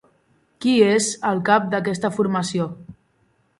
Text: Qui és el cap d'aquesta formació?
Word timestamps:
Qui 0.65 0.73
és 0.85 1.09
el 1.33 1.43
cap 1.51 1.69
d'aquesta 1.75 2.13
formació? 2.19 2.69